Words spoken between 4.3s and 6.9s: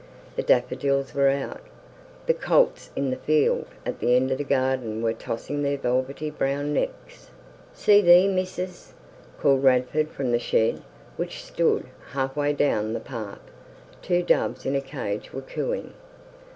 of the garden were tossing their velvety brown